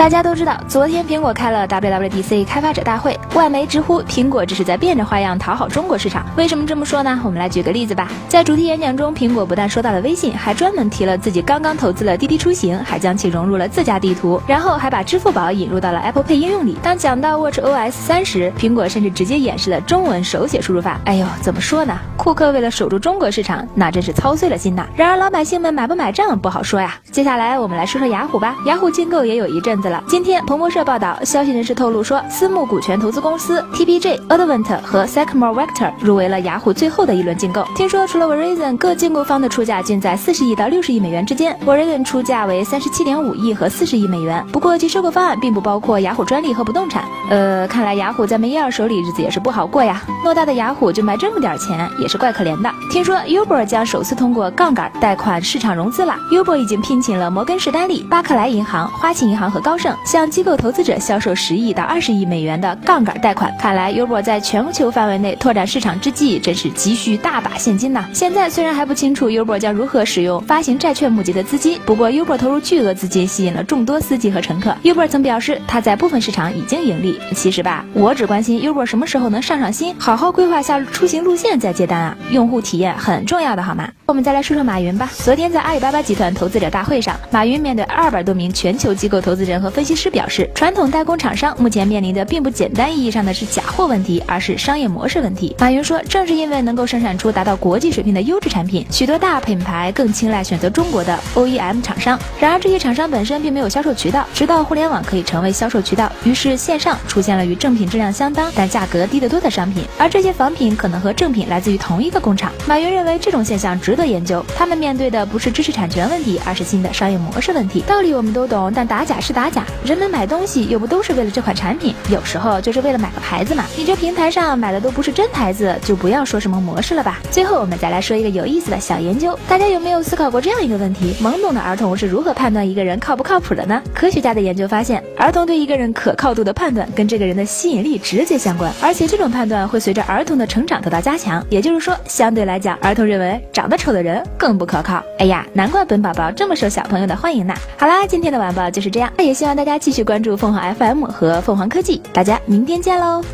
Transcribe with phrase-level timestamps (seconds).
[0.00, 6.24] 大家都知道，昨天苹果开了 WWDC 开发者大会，外媒直呼苹果这是在变着花样讨好中国市场。
[6.38, 7.20] 为什么这么说呢？
[7.22, 8.08] 我们来举个例子吧。
[8.26, 16.78] 在主题演讲中，苹果不但说到了微信，还专门提了自己刚刚投资了滴滴出行，还将其融入了自家地图，然后还把支付宝引入到了 Apple Pay 应用里。
[16.82, 20.98] 当讲到 Watch OS 三时，苹果甚至直接演示了中文手写输入法。
[21.04, 21.94] 哎呦，怎么说呢？
[22.16, 24.86] 库克为了守住中国市场，那真是操碎了心呐。
[24.96, 26.98] 然而老百姓们买不买账不好说呀。
[27.12, 28.56] 接下来我们来说说雅虎吧。
[28.64, 30.02] 雅虎竞购也有一阵子了。
[30.08, 37.64] 今天彭博社报道，消息人士透露说，私募股权投资公司 TPG、Advent 和 Sycamore Vector 入围了雅虎最后的一轮竞购。
[37.76, 41.58] 听说除了 Verizon，各竞购方的出价均在四十亿到六十亿美元之间。
[41.66, 44.44] Verizon 出价为三十七点五亿和四十亿美元。
[44.52, 47.04] 不过其收购方案并不包括雅虎专利和不动产。
[47.28, 50.02] 呃，看来雅虎在梅耶尔手里日子也是不好过呀。
[50.24, 52.70] 偌大的雅虎就卖这么点钱，也是怪可怜的。
[52.90, 56.14] 听说 Uber 将首次通过杠杆贷款市场融资了。
[56.30, 63.50] Uber 已经聘请了摩根士丹利、巴克莱银行、花旗银行和高盛向机构投资者销售十亿到二十亿美元的杠杆贷款。
[63.58, 68.06] 看来 Uber 在全球范围内拓展市场之际，真是急需大把现金呐。
[68.12, 74.76] 现在虽然还不清楚 Uber 将如何使用发行债券募集的资金，不过 Uber 投入巨额资金吸引了众多司机和乘客。
[74.82, 77.18] Uber 曾表示，他在部分市场已经盈利。
[77.34, 82.14] 其实吧，我只关心 Uber 什么时候能上上心，好好规划下出行路线再接单啊。
[82.30, 83.88] 用户体验很重要的好吗？
[84.04, 85.10] 我们再来说说马云吧。
[85.14, 95.54] 昨天在阿里巴巴集团投资者大会上，马云面对二百多名全球机构投资人和分析师表示，传统代工厂商目前面临的并不简单意义上的是假货问题，而是商业模式问题。
[95.58, 102.18] 马云说，正是因为能够生产出达到国际水平的优质产品，许多大品牌更青睐选择中国的 OEM 厂商。
[102.40, 112.50] 然而，这些厂商本身并没有销售渠道，直到互联网可以成为销售渠道，于是线上出现了与正品质量相当但价格低得多的商品，而这些仿品可能和正品来自于同一个工厂。
[112.66, 117.80] 马云认为这种现象值得研究，他们面对的不是知识产权问题，而是新的商业模式问题。
[117.86, 123.64] 道理我们都懂，但打假是打假，人们买东西又不都是为了这款产品，有时候就是为了买个牌子嘛。
[123.76, 127.18] 你这平台上买的都不是真牌子，就不要说什么模式了吧。
[127.30, 133.82] 最后我们再来说一个有意思的小研究，大家有没有思考过这样一个问题：懵懂的儿童是如何判断一个人靠不靠谱的呢？
[133.94, 141.44] 科学家的研究发现，儿童对一个人可靠度的判断跟这个人的吸引力直接相关，而且这种判断会随着儿童的成长得到加强。
[141.50, 145.02] 也就是说，相对来讲，儿童认为长得丑的人更不可靠。
[145.18, 147.54] 哎呀，难怪本宝宝这么受小朋友的欢迎呢。
[147.76, 153.24] 好啦，今天的晚报就是这样，也希望大家继续关注凤凰 FM 和凤凰科技，大家明天见喽。